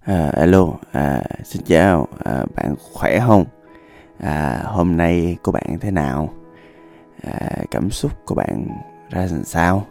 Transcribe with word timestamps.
À, 0.00 0.30
alo, 0.32 0.66
à, 0.92 1.22
xin 1.44 1.62
chào, 1.62 2.08
à, 2.24 2.44
bạn 2.56 2.74
khỏe 2.92 3.20
không? 3.26 3.44
À, 4.18 4.62
hôm 4.64 4.96
nay 4.96 5.36
của 5.42 5.52
bạn 5.52 5.78
thế 5.80 5.90
nào? 5.90 6.28
À, 7.22 7.50
cảm 7.70 7.90
xúc 7.90 8.12
của 8.26 8.34
bạn 8.34 8.66
ra 9.10 9.20
làm 9.30 9.44
sao? 9.44 9.86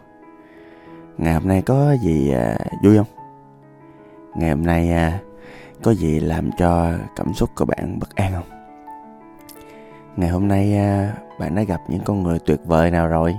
Ngày 1.18 1.34
hôm 1.34 1.48
nay 1.48 1.62
có 1.62 1.96
gì 2.02 2.32
à, 2.32 2.58
vui 2.82 2.96
không? 2.96 3.06
Ngày 4.34 4.50
hôm 4.50 4.66
nay 4.66 4.92
à, 4.92 5.18
có 5.82 5.94
gì 5.94 6.20
làm 6.20 6.50
cho 6.58 6.92
cảm 7.16 7.34
xúc 7.34 7.50
của 7.56 7.64
bạn 7.64 7.98
bất 7.98 8.14
an 8.14 8.32
không? 8.32 8.48
Ngày 10.16 10.28
hôm 10.28 10.48
nay 10.48 10.76
à, 10.76 11.14
bạn 11.38 11.54
đã 11.54 11.62
gặp 11.62 11.80
những 11.88 12.02
con 12.04 12.22
người 12.22 12.38
tuyệt 12.38 12.60
vời 12.64 12.90
nào 12.90 13.08
rồi? 13.08 13.36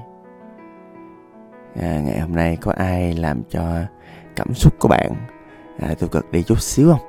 À, 1.81 2.01
ngày 2.03 2.19
hôm 2.19 2.35
nay 2.35 2.57
có 2.61 2.73
ai 2.77 3.13
làm 3.13 3.43
cho 3.49 3.63
cảm 4.35 4.53
xúc 4.53 4.73
của 4.79 4.88
bạn 4.88 5.11
à, 5.82 5.93
tiêu 6.00 6.09
cực 6.09 6.32
đi 6.32 6.43
chút 6.43 6.61
xíu 6.61 6.91
không? 6.91 7.02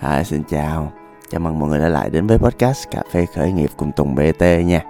À, 0.00 0.24
xin 0.24 0.42
chào, 0.48 0.92
chào 1.30 1.40
mừng 1.40 1.58
mọi 1.58 1.68
người 1.68 1.78
đã 1.78 1.88
lại 1.88 2.10
đến 2.10 2.26
với 2.26 2.38
podcast 2.38 2.90
Cà 2.90 3.02
phê 3.12 3.26
khởi 3.34 3.52
nghiệp 3.52 3.70
cùng 3.76 3.92
Tùng 3.92 4.14
BT 4.14 4.42
nha. 4.64 4.80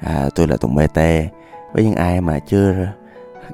À, 0.00 0.28
tôi 0.34 0.48
là 0.48 0.56
Tùng 0.56 0.74
BT. 0.74 0.96
Với 1.72 1.84
những 1.84 1.94
ai 1.94 2.20
mà 2.20 2.38
chưa 2.38 2.88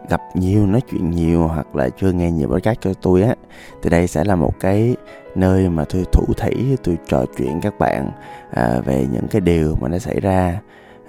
gặp 0.09 0.20
nhiều, 0.34 0.66
nói 0.66 0.80
chuyện 0.91 1.10
nhiều 1.10 1.46
hoặc 1.46 1.77
là 1.77 1.88
chưa 1.88 2.12
nghe 2.12 2.30
nhiều 2.30 2.48
podcast 2.48 2.82
của 2.82 2.95
tôi 3.02 3.23
á, 3.23 3.34
thì 3.82 3.91
đây 3.91 4.06
sẽ 4.06 4.24
là 4.24 4.34
một 4.37 4.52
cái 4.60 4.96
nơi 5.34 5.68
mà 5.68 5.84
tôi 5.84 6.04
thủ 6.12 6.24
thủy, 6.37 6.77
tôi 6.84 6.98
trò 7.07 7.24
chuyện 7.37 7.60
các 7.60 7.79
bạn 7.79 8.10
à, 8.51 8.80
về 8.84 9.07
những 9.12 9.29
cái 9.30 9.41
điều 9.41 9.77
mà 9.80 9.88
nó 9.88 9.98
xảy 9.98 10.20
ra 10.20 10.60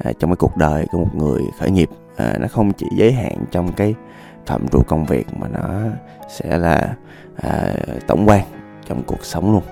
à, 0.04 0.12
trong 0.20 0.30
cái 0.30 0.36
cuộc 0.36 0.58
đời 0.58 0.86
của 0.92 0.98
một 0.98 1.16
người 1.16 1.42
khởi 1.60 1.72
nghiệp. 1.72 1.90
À, 2.16 2.36
nó 2.40 2.48
không 2.48 2.72
chỉ 2.74 2.88
giới 2.98 3.12
hạn 3.12 3.46
trong 3.52 3.72
cái 3.72 3.96
phạm 4.46 4.68
trù 4.68 4.84
công 4.88 5.06
việc 5.06 5.28
mà 5.38 5.48
nó 5.48 5.80
sẽ 6.30 6.58
là 6.58 6.96
à, 7.36 7.74
tổng 8.08 8.26
quan 8.28 8.42
trong 8.88 9.04
cuộc 9.04 9.26
sống 9.26 9.54
luôn. 9.54 9.64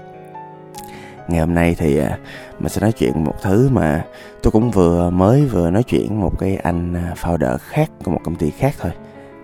Ngày 1.27 1.39
hôm 1.39 1.53
nay 1.53 1.76
thì 1.77 1.99
à, 1.99 2.18
mình 2.59 2.70
sẽ 2.70 2.82
nói 2.82 2.91
chuyện 2.91 3.23
một 3.23 3.35
thứ 3.41 3.70
mà 3.71 4.05
tôi 4.43 4.51
cũng 4.51 4.71
vừa 4.71 5.10
mới 5.10 5.45
vừa 5.45 5.71
nói 5.71 5.84
chuyện 5.84 6.21
một 6.21 6.40
cái 6.40 6.55
anh 6.55 6.93
à, 6.93 7.13
founder 7.21 7.57
khác 7.57 7.91
của 8.04 8.12
một 8.12 8.20
công 8.23 8.35
ty 8.35 8.51
khác 8.51 8.76
thôi. 8.79 8.91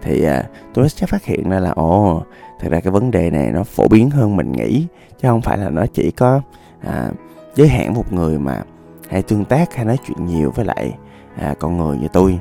Thì 0.02 0.24
à, 0.24 0.44
tôi 0.74 0.90
sẽ 0.90 1.08
phát 1.08 1.24
hiện 1.24 1.50
ra 1.50 1.60
là 1.60 1.72
ồ 1.72 2.24
thật 2.60 2.68
ra 2.72 2.80
cái 2.80 2.92
vấn 2.92 3.12
đề 3.12 3.30
này 3.30 3.52
nó 3.52 3.64
phổ 3.64 3.88
biến 3.88 4.10
hơn 4.10 4.36
mình 4.36 4.52
nghĩ 4.52 4.88
chứ 5.22 5.28
không 5.28 5.42
phải 5.42 5.58
là 5.58 5.70
nó 5.70 5.86
chỉ 5.94 6.12
có 6.12 6.42
à, 6.82 7.10
giới 7.56 7.68
hạn 7.68 7.94
một 7.94 8.14
người 8.14 8.40
mà 8.40 8.62
hay 9.10 9.22
tương 9.22 9.46
tác 9.46 9.76
hay 9.76 9.86
nói 9.86 9.98
chuyện 10.08 10.26
nhiều 10.26 10.52
với 10.52 10.66
lại 10.66 10.94
à, 11.40 11.54
con 11.60 11.78
người 11.78 11.98
như 11.98 12.08
tôi. 12.14 12.40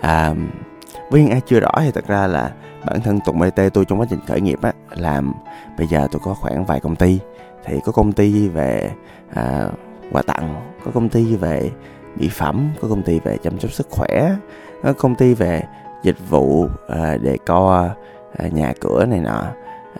À, 0.00 0.34
với 1.10 1.20
những 1.22 1.30
ai 1.30 1.40
chưa 1.46 1.60
rõ 1.60 1.70
thì 1.80 1.90
thật 1.90 2.06
ra 2.06 2.26
là 2.26 2.52
bản 2.86 3.00
thân 3.00 3.20
Tùng 3.20 3.38
BT 3.38 3.60
tôi 3.74 3.84
trong 3.84 4.00
quá 4.00 4.06
trình 4.10 4.20
khởi 4.26 4.40
nghiệp 4.40 4.58
á 4.62 4.72
làm 4.90 5.32
bây 5.78 5.86
giờ 5.86 6.08
tôi 6.12 6.20
có 6.24 6.34
khoảng 6.34 6.64
vài 6.64 6.80
công 6.80 6.96
ty. 6.96 7.18
Thì 7.64 7.80
có 7.84 7.92
công 7.92 8.12
ty 8.12 8.48
về 8.48 8.90
à, 9.34 9.68
quà 10.12 10.22
tặng 10.22 10.72
có 10.84 10.90
công 10.94 11.08
ty 11.08 11.36
về 11.36 11.70
mỹ 12.16 12.28
phẩm 12.28 12.70
có 12.80 12.88
công 12.88 13.02
ty 13.02 13.20
về 13.20 13.36
chăm 13.42 13.60
sóc 13.60 13.72
sức 13.72 13.86
khỏe 13.90 14.36
có 14.82 14.92
công 14.92 15.14
ty 15.14 15.34
về 15.34 15.62
dịch 16.02 16.30
vụ 16.30 16.68
à, 16.88 17.16
để 17.22 17.36
co 17.46 17.88
à, 18.36 18.48
nhà 18.48 18.72
cửa 18.80 19.06
này 19.06 19.20
nọ. 19.20 19.44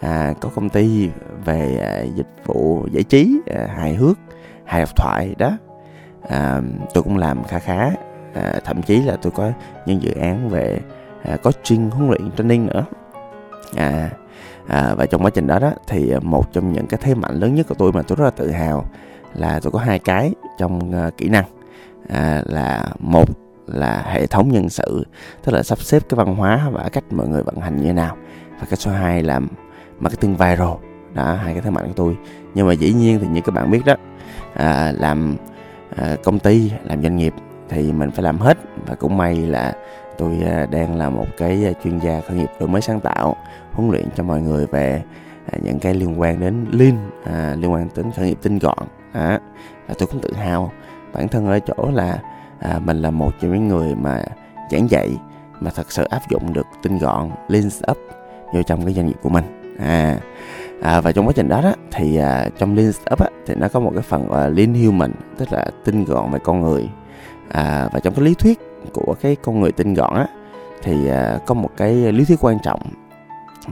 À, 0.00 0.34
có 0.40 0.50
công 0.54 0.68
ty 0.68 1.10
về 1.44 1.78
à, 1.82 2.02
dịch 2.14 2.28
vụ 2.46 2.86
giải 2.90 3.02
trí 3.02 3.40
à, 3.54 3.66
hài 3.76 3.94
hước 3.94 4.18
hài 4.64 4.80
độc 4.80 4.96
thoại 4.96 5.34
đó. 5.38 5.52
À, 6.28 6.60
tôi 6.94 7.02
cũng 7.02 7.16
làm 7.16 7.44
khá 7.44 7.58
khá 7.58 7.90
à, 8.34 8.60
thậm 8.64 8.82
chí 8.82 9.02
là 9.02 9.16
tôi 9.22 9.32
có 9.36 9.52
những 9.86 10.02
dự 10.02 10.10
án 10.10 10.48
về 10.48 10.80
à, 11.22 11.36
coaching 11.36 11.90
huấn 11.90 12.08
luyện 12.08 12.30
training 12.30 12.66
nữa. 12.66 12.84
À, 13.76 14.10
à, 14.66 14.94
và 14.94 15.06
trong 15.06 15.22
quá 15.22 15.30
trình 15.30 15.46
đó 15.46 15.58
đó 15.58 15.72
thì 15.86 16.12
một 16.22 16.52
trong 16.52 16.72
những 16.72 16.86
cái 16.86 17.00
thế 17.02 17.14
mạnh 17.14 17.34
lớn 17.34 17.54
nhất 17.54 17.66
của 17.68 17.74
tôi 17.74 17.92
mà 17.92 18.02
tôi 18.02 18.16
rất 18.16 18.24
là 18.24 18.30
tự 18.30 18.50
hào 18.50 18.84
là 19.34 19.60
tôi 19.62 19.72
có 19.72 19.78
hai 19.78 19.98
cái 19.98 20.32
trong 20.58 20.92
uh, 21.06 21.16
kỹ 21.16 21.28
năng. 21.28 21.44
À, 22.08 22.42
là 22.46 22.88
một 22.98 23.28
là 23.66 24.02
hệ 24.06 24.26
thống 24.26 24.52
nhân 24.52 24.68
sự 24.68 25.06
tức 25.44 25.52
là 25.52 25.62
sắp 25.62 25.78
xếp 25.78 26.02
cái 26.08 26.16
văn 26.16 26.36
hóa 26.36 26.70
và 26.72 26.88
cách 26.92 27.04
mọi 27.10 27.28
người 27.28 27.42
vận 27.42 27.56
hành 27.56 27.76
như 27.76 27.82
thế 27.82 27.92
nào. 27.92 28.16
Và 28.60 28.66
cái 28.70 28.76
số 28.76 28.90
2 28.90 29.22
là 29.22 29.40
marketing 30.00 30.36
viral. 30.36 30.68
Đó 31.14 31.34
hai 31.34 31.52
cái 31.52 31.62
thế 31.62 31.70
mạnh 31.70 31.86
của 31.86 31.94
tôi. 31.96 32.16
Nhưng 32.54 32.66
mà 32.66 32.72
dĩ 32.72 32.92
nhiên 32.92 33.18
thì 33.20 33.26
như 33.28 33.40
các 33.40 33.54
bạn 33.54 33.70
biết 33.70 33.84
đó 33.84 33.94
à, 34.54 34.92
làm 34.98 35.36
à, 35.96 36.16
công 36.24 36.38
ty 36.38 36.72
làm 36.84 37.02
doanh 37.02 37.16
nghiệp 37.16 37.34
thì 37.68 37.92
mình 37.92 38.10
phải 38.10 38.22
làm 38.22 38.38
hết. 38.38 38.58
Và 38.86 38.94
cũng 38.94 39.16
may 39.16 39.36
là 39.36 39.72
tôi 40.18 40.38
à, 40.46 40.66
đang 40.70 40.96
là 40.96 41.10
một 41.10 41.26
cái 41.36 41.74
chuyên 41.84 41.98
gia 41.98 42.20
khởi 42.20 42.36
nghiệp 42.36 42.50
đổi 42.60 42.68
mới 42.68 42.80
sáng 42.80 43.00
tạo 43.00 43.36
huấn 43.72 43.90
luyện 43.90 44.04
cho 44.16 44.22
mọi 44.22 44.40
người 44.40 44.66
về 44.66 45.02
à, 45.52 45.58
những 45.62 45.78
cái 45.78 45.94
liên 45.94 46.20
quan 46.20 46.40
đến 46.40 46.66
lean 46.72 47.10
à, 47.24 47.54
liên 47.58 47.72
quan 47.72 47.88
đến 47.96 48.12
khởi 48.16 48.26
nghiệp 48.26 48.38
tinh 48.42 48.58
gọn. 48.58 48.78
À, 49.12 49.40
và 49.88 49.94
tôi 49.98 50.08
cũng 50.12 50.20
tự 50.20 50.32
hào 50.32 50.72
bản 51.12 51.28
thân 51.28 51.46
ở 51.46 51.58
chỗ 51.58 51.90
là 51.92 52.18
à, 52.58 52.78
mình 52.84 53.02
là 53.02 53.10
một 53.10 53.32
trong 53.40 53.52
những 53.52 53.68
người 53.68 53.94
mà 53.94 54.22
giảng 54.70 54.90
dạy 54.90 55.16
mà 55.60 55.70
thật 55.74 55.92
sự 55.92 56.04
áp 56.04 56.20
dụng 56.30 56.52
được 56.52 56.66
tinh 56.82 56.98
gọn 56.98 57.30
lean 57.48 57.68
up 57.90 57.98
vô 58.52 58.62
trong 58.62 58.84
cái 58.84 58.94
doanh 58.94 59.06
nghiệp 59.06 59.16
của 59.22 59.28
mình. 59.28 59.76
À, 59.78 60.18
à 60.82 61.00
và 61.00 61.12
trong 61.12 61.26
quá 61.26 61.32
trình 61.36 61.48
đó, 61.48 61.60
đó 61.62 61.72
thì 61.92 62.16
à, 62.16 62.48
trong 62.58 62.76
lean 62.76 62.92
up 63.12 63.20
á, 63.20 63.28
thì 63.46 63.54
nó 63.54 63.68
có 63.68 63.80
một 63.80 63.90
cái 63.94 64.02
phần 64.02 64.32
là 64.32 64.48
lean 64.48 64.74
human 64.74 65.12
tức 65.38 65.52
là 65.52 65.66
tinh 65.84 66.04
gọn 66.04 66.30
về 66.30 66.38
con 66.44 66.60
người 66.60 66.88
à, 67.48 67.88
và 67.92 68.00
trong 68.00 68.14
cái 68.14 68.24
lý 68.24 68.34
thuyết 68.34 68.58
của 68.92 69.14
cái 69.20 69.36
con 69.42 69.60
người 69.60 69.72
tinh 69.72 69.94
gọn 69.94 70.14
á 70.14 70.26
thì 70.82 71.08
à, 71.08 71.38
có 71.46 71.54
một 71.54 71.70
cái 71.76 72.12
lý 72.12 72.24
thuyết 72.24 72.44
quan 72.44 72.58
trọng 72.62 72.80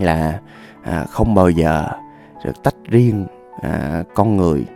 là 0.00 0.40
à, 0.82 1.04
không 1.10 1.34
bao 1.34 1.50
giờ 1.50 1.88
được 2.44 2.62
tách 2.62 2.74
riêng 2.84 3.26
à, 3.62 4.04
con 4.14 4.36
người 4.36 4.66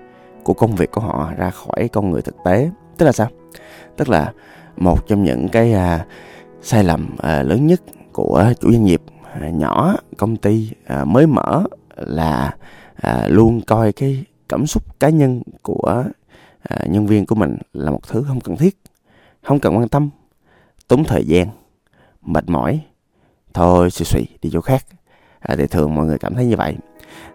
của 0.42 0.54
công 0.54 0.74
việc 0.74 0.90
của 0.90 1.00
họ 1.00 1.32
ra 1.36 1.50
khỏi 1.50 1.88
con 1.92 2.10
người 2.10 2.22
thực 2.22 2.36
tế. 2.44 2.70
Tức 2.96 3.06
là 3.06 3.12
sao? 3.12 3.28
Tức 3.96 4.08
là 4.08 4.32
một 4.76 5.06
trong 5.08 5.24
những 5.24 5.48
cái 5.48 5.72
à, 5.72 6.06
sai 6.62 6.84
lầm 6.84 7.16
à, 7.18 7.42
lớn 7.42 7.66
nhất 7.66 7.80
của 8.12 8.52
chủ 8.60 8.72
doanh 8.72 8.84
nghiệp 8.84 9.02
à, 9.40 9.48
nhỏ 9.48 9.96
công 10.16 10.36
ty 10.36 10.70
à, 10.86 11.04
mới 11.04 11.26
mở 11.26 11.64
là 11.96 12.56
à, 12.94 13.26
luôn 13.28 13.60
coi 13.60 13.92
cái 13.92 14.24
cảm 14.48 14.66
xúc 14.66 15.00
cá 15.00 15.08
nhân 15.08 15.42
của 15.62 16.04
à, 16.62 16.76
nhân 16.86 17.06
viên 17.06 17.26
của 17.26 17.34
mình 17.34 17.56
là 17.72 17.90
một 17.90 18.08
thứ 18.08 18.24
không 18.28 18.40
cần 18.40 18.56
thiết 18.56 18.76
không 19.42 19.60
cần 19.60 19.76
quan 19.76 19.88
tâm. 19.88 20.10
Tốn 20.88 21.04
thời 21.04 21.24
gian 21.24 21.48
mệt 22.22 22.44
mỏi. 22.48 22.80
Thôi 23.54 23.90
xì 23.90 24.04
xì 24.04 24.26
đi 24.42 24.50
chỗ 24.52 24.60
khác. 24.60 24.84
À, 25.40 25.54
thì 25.58 25.66
thường 25.66 25.94
mọi 25.94 26.06
người 26.06 26.18
cảm 26.18 26.34
thấy 26.34 26.46
như 26.46 26.56
vậy. 26.56 26.76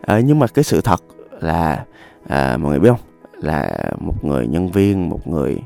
À, 0.02 0.20
nhưng 0.20 0.40
mà 0.40 0.48
cái 0.48 0.64
sự 0.64 0.82
thật 0.82 1.04
là 1.40 1.86
à, 2.28 2.58
mọi 2.58 2.70
người 2.72 2.80
biết 2.80 2.90
không? 2.90 3.00
Là 3.42 3.92
một 4.00 4.24
người 4.24 4.48
nhân 4.48 4.72
viên 4.72 5.10
một 5.10 5.28
người 5.28 5.58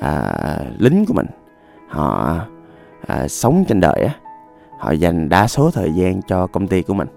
à, 0.00 0.32
lính 0.78 1.04
của 1.06 1.14
mình 1.14 1.26
họ 1.88 2.40
à, 3.06 3.28
sống 3.28 3.64
trên 3.68 3.80
đời 3.80 4.02
á 4.02 4.14
họ 4.78 4.90
dành 4.90 5.28
đa 5.28 5.48
số 5.48 5.70
thời 5.70 5.92
gian 5.94 6.20
cho 6.22 6.46
công 6.46 6.68
ty 6.68 6.82
của 6.82 6.94
mình. 6.94 7.08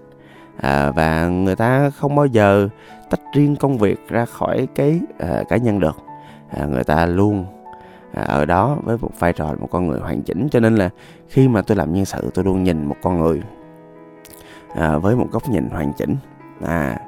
À, 0.56 0.90
và 0.90 1.28
người 1.28 1.56
ta 1.56 1.90
không 1.90 2.14
bao 2.14 2.26
giờ 2.26 2.68
tách 3.10 3.20
riêng 3.34 3.56
công 3.56 3.78
việc 3.78 4.08
ra 4.08 4.24
khỏi 4.24 4.68
cái 4.74 5.00
à, 5.18 5.42
cá 5.48 5.56
nhân 5.56 5.80
được. 5.80 5.96
À, 6.50 6.66
người 6.66 6.84
ta 6.84 7.06
luôn 7.06 7.46
ở 8.14 8.44
đó 8.44 8.78
với 8.82 8.96
một 9.00 9.10
vai 9.18 9.32
trò 9.32 9.54
một 9.60 9.68
con 9.70 9.86
người 9.86 10.00
hoàn 10.00 10.22
chỉnh 10.22 10.48
cho 10.50 10.60
nên 10.60 10.74
là 10.74 10.90
khi 11.28 11.48
mà 11.48 11.62
tôi 11.62 11.76
làm 11.76 11.92
nhân 11.92 12.04
sự 12.04 12.30
tôi 12.34 12.44
luôn 12.44 12.62
nhìn 12.62 12.84
một 12.84 12.96
con 13.02 13.20
người 13.20 13.42
à, 14.74 14.98
với 14.98 15.16
một 15.16 15.26
góc 15.32 15.50
nhìn 15.50 15.68
hoàn 15.70 15.92
chỉnh. 15.92 16.16
À 16.64 17.00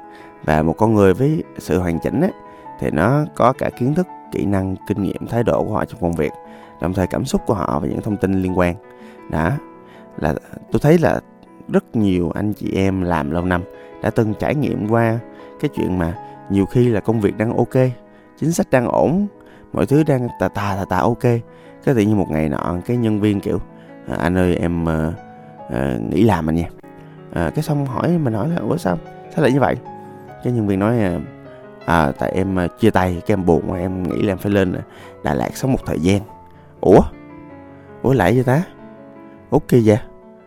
và 0.45 0.61
một 0.61 0.73
con 0.77 0.93
người 0.93 1.13
với 1.13 1.43
sự 1.57 1.79
hoàn 1.79 1.99
chỉnh 1.99 2.21
ấy, 2.21 2.31
thì 2.79 2.91
nó 2.91 3.25
có 3.35 3.53
cả 3.53 3.69
kiến 3.69 3.93
thức 3.93 4.07
kỹ 4.31 4.45
năng 4.45 4.75
kinh 4.87 5.03
nghiệm 5.03 5.27
thái 5.27 5.43
độ 5.43 5.63
của 5.63 5.73
họ 5.73 5.85
trong 5.85 6.01
công 6.01 6.15
việc 6.15 6.31
đồng 6.81 6.93
thời 6.93 7.07
cảm 7.07 7.25
xúc 7.25 7.41
của 7.47 7.53
họ 7.53 7.79
và 7.79 7.87
những 7.87 8.01
thông 8.01 8.17
tin 8.17 8.41
liên 8.41 8.57
quan. 8.57 8.75
Đó 9.29 9.51
là 10.17 10.35
tôi 10.71 10.79
thấy 10.79 10.97
là 10.97 11.19
rất 11.67 11.95
nhiều 11.95 12.31
anh 12.35 12.53
chị 12.53 12.71
em 12.75 13.01
làm 13.01 13.31
lâu 13.31 13.45
năm 13.45 13.63
đã 14.01 14.09
từng 14.09 14.33
trải 14.39 14.55
nghiệm 14.55 14.87
qua 14.89 15.19
cái 15.59 15.69
chuyện 15.75 15.97
mà 15.97 16.17
nhiều 16.49 16.65
khi 16.65 16.89
là 16.89 16.99
công 16.99 17.21
việc 17.21 17.37
đang 17.37 17.57
ok 17.57 17.75
chính 18.39 18.51
sách 18.51 18.67
đang 18.71 18.87
ổn 18.87 19.27
mọi 19.75 19.85
thứ 19.85 20.03
đang 20.03 20.27
tà 20.39 20.47
tà 20.47 20.75
tà 20.77 20.85
tà 20.89 20.97
ok. 20.97 21.23
Cái 21.83 21.95
tự 21.95 22.01
nhiên 22.01 22.17
một 22.17 22.29
ngày 22.29 22.49
nọ 22.49 22.77
cái 22.85 22.97
nhân 22.97 23.19
viên 23.19 23.39
kiểu 23.39 23.59
à, 24.07 24.15
anh 24.19 24.37
ơi 24.37 24.55
em 24.55 24.89
à, 24.89 25.13
à, 25.69 25.97
nghỉ 26.09 26.23
làm 26.23 26.49
anh 26.49 26.55
nha. 26.55 26.69
À, 27.33 27.51
cái 27.55 27.63
xong 27.63 27.85
hỏi 27.85 28.17
mình 28.17 28.33
hỏi 28.33 28.49
là 28.49 28.55
ủa 28.55 28.77
sao 28.77 28.97
sao 29.35 29.43
lại 29.43 29.51
như 29.51 29.59
vậy? 29.59 29.75
Cái 30.43 30.53
nhân 30.53 30.67
viên 30.67 30.79
nói 30.79 30.99
à, 30.99 31.19
à 31.85 32.11
tại 32.19 32.31
em 32.31 32.57
chia 32.79 32.89
tay 32.89 33.21
cái 33.25 33.33
em 33.33 33.45
buồn 33.45 33.61
mà 33.67 33.77
em 33.77 34.03
nghĩ 34.03 34.21
là 34.21 34.31
em 34.31 34.37
phải 34.37 34.51
lên 34.51 34.73
Đà 35.23 35.33
Lạt 35.33 35.57
sống 35.57 35.71
một 35.71 35.79
thời 35.85 35.99
gian. 35.99 36.21
Ủa? 36.81 37.01
Ủa 38.01 38.13
lại 38.13 38.33
vậy 38.33 38.43
ta? 38.43 38.63
Ok 39.49 39.71
vậy? 39.71 39.99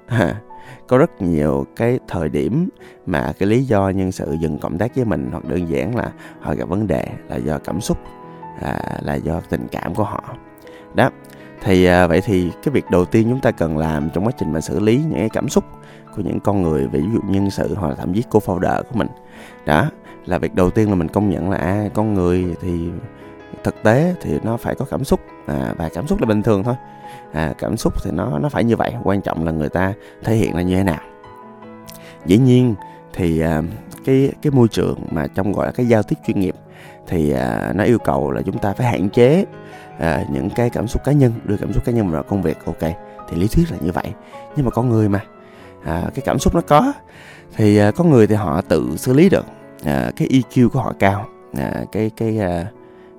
À, 0.06 0.34
có 0.86 0.98
rất 0.98 1.22
nhiều 1.22 1.66
cái 1.76 1.98
thời 2.08 2.28
điểm 2.28 2.68
mà 3.06 3.32
cái 3.38 3.48
lý 3.48 3.64
do 3.64 3.88
nhân 3.88 4.12
sự 4.12 4.36
dừng 4.40 4.58
cộng 4.58 4.78
tác 4.78 4.96
với 4.96 5.04
mình 5.04 5.28
hoặc 5.32 5.44
đơn 5.44 5.68
giản 5.68 5.96
là 5.96 6.12
họ 6.40 6.54
gặp 6.54 6.68
vấn 6.68 6.86
đề 6.86 7.04
là 7.28 7.36
do 7.36 7.58
cảm 7.58 7.80
xúc 7.80 7.98
à, 8.62 8.78
là 9.00 9.14
do 9.14 9.40
tình 9.48 9.66
cảm 9.72 9.94
của 9.94 10.04
họ. 10.04 10.24
Đó 10.94 11.10
thì 11.62 11.84
à, 11.84 12.06
vậy 12.06 12.20
thì 12.20 12.50
cái 12.62 12.72
việc 12.72 12.90
đầu 12.90 13.04
tiên 13.04 13.26
chúng 13.30 13.40
ta 13.40 13.50
cần 13.50 13.78
làm 13.78 14.10
trong 14.10 14.26
quá 14.26 14.32
trình 14.38 14.52
mà 14.52 14.60
xử 14.60 14.80
lý 14.80 14.96
những 14.96 15.18
cái 15.18 15.28
cảm 15.28 15.48
xúc 15.48 15.64
của 16.16 16.22
những 16.22 16.40
con 16.40 16.62
người 16.62 16.86
ví 16.86 17.02
dụ 17.12 17.20
nhân 17.28 17.50
sự 17.50 17.74
hoặc 17.74 17.88
là 17.88 17.94
thậm 17.94 18.14
chí 18.14 18.22
cô 18.30 18.38
founder 18.38 18.82
của 18.82 18.98
mình. 18.98 19.08
Đó 19.66 19.90
là 20.26 20.38
việc 20.38 20.54
đầu 20.54 20.70
tiên 20.70 20.88
là 20.88 20.94
mình 20.94 21.08
công 21.08 21.30
nhận 21.30 21.50
là 21.50 21.56
à, 21.56 21.88
con 21.94 22.14
người 22.14 22.54
thì 22.60 22.88
thực 23.64 23.82
tế 23.82 24.14
thì 24.20 24.38
nó 24.42 24.56
phải 24.56 24.74
có 24.74 24.84
cảm 24.90 25.04
xúc 25.04 25.20
à, 25.46 25.74
và 25.78 25.88
cảm 25.94 26.06
xúc 26.06 26.20
là 26.20 26.26
bình 26.26 26.42
thường 26.42 26.64
thôi. 26.64 26.74
À, 27.32 27.54
cảm 27.58 27.76
xúc 27.76 28.04
thì 28.04 28.10
nó 28.10 28.38
nó 28.38 28.48
phải 28.48 28.64
như 28.64 28.76
vậy 28.76 28.94
quan 29.04 29.20
trọng 29.20 29.44
là 29.44 29.52
người 29.52 29.68
ta 29.68 29.92
thể 30.24 30.34
hiện 30.34 30.54
là 30.56 30.62
như 30.62 30.76
thế 30.76 30.84
nào. 30.84 31.00
Dĩ 32.26 32.38
nhiên 32.38 32.74
thì 33.12 33.40
à, 33.40 33.62
cái 34.04 34.32
cái 34.42 34.50
môi 34.50 34.68
trường 34.68 34.98
mà 35.10 35.26
trong 35.26 35.52
gọi 35.52 35.66
là 35.66 35.72
cái 35.72 35.88
giao 35.88 36.02
tiếp 36.02 36.16
chuyên 36.26 36.40
nghiệp 36.40 36.54
thì 37.08 37.32
à, 37.32 37.72
nó 37.74 37.84
yêu 37.84 37.98
cầu 37.98 38.30
là 38.30 38.42
chúng 38.42 38.58
ta 38.58 38.72
phải 38.72 38.86
hạn 38.86 39.08
chế 39.08 39.44
à, 39.98 40.24
những 40.30 40.50
cái 40.50 40.70
cảm 40.70 40.86
xúc 40.86 41.04
cá 41.04 41.12
nhân 41.12 41.32
đưa 41.44 41.56
cảm 41.56 41.72
xúc 41.72 41.84
cá 41.84 41.92
nhân 41.92 42.10
vào 42.10 42.22
công 42.22 42.42
việc. 42.42 42.64
Ok 42.64 42.82
thì 43.28 43.36
lý 43.36 43.48
thuyết 43.48 43.72
là 43.72 43.76
như 43.80 43.92
vậy. 43.92 44.12
Nhưng 44.56 44.64
mà 44.64 44.70
con 44.70 44.88
người 44.88 45.08
mà 45.08 45.20
à, 45.84 46.02
cái 46.14 46.22
cảm 46.24 46.38
xúc 46.38 46.54
nó 46.54 46.60
có 46.60 46.92
thì 47.56 47.76
à, 47.76 47.90
có 47.90 48.04
người 48.04 48.26
thì 48.26 48.34
họ 48.34 48.60
tự 48.60 48.96
xử 48.96 49.12
lý 49.12 49.28
được 49.28 49.46
à, 49.84 50.10
cái 50.16 50.28
EQ 50.28 50.68
của 50.68 50.80
họ 50.80 50.92
cao 50.98 51.26
à, 51.58 51.84
cái 51.92 52.10
cái 52.16 52.38
à, 52.38 52.66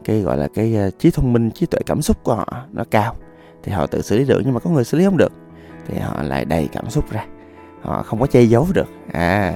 cái 0.03 0.21
gọi 0.21 0.38
là 0.38 0.47
cái 0.53 0.77
à, 0.77 0.89
trí 1.00 1.12
thông 1.12 1.33
minh 1.33 1.51
trí 1.51 1.65
tuệ 1.65 1.80
cảm 1.85 2.01
xúc 2.01 2.18
của 2.24 2.35
họ 2.35 2.53
nó 2.71 2.83
cao 2.92 3.15
thì 3.63 3.71
họ 3.71 3.88
tự 3.88 4.01
xử 4.01 4.18
lý 4.18 4.25
được. 4.25 4.42
Nhưng 4.45 4.53
mà 4.53 4.59
có 4.59 4.69
người 4.69 4.83
xử 4.83 4.97
lý 4.97 5.06
không 5.06 5.18
được 5.18 5.31
thì 5.88 6.00
họ 6.00 6.24
lại 6.24 6.45
đầy 6.45 6.69
cảm 6.71 6.89
xúc 6.89 7.12
ra 7.12 7.25
họ 7.81 8.03
không 8.03 8.19
có 8.19 8.27
che 8.27 8.42
giấu 8.42 8.68
được. 8.74 8.88
À 9.12 9.53